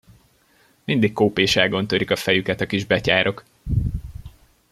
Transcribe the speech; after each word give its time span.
Mindig 0.83 1.13
kópéságon 1.13 1.87
törik 1.87 2.11
a 2.11 2.15
fejüket 2.15 2.61
a 2.61 2.65
kis 2.65 2.85
betyárok! 2.85 3.43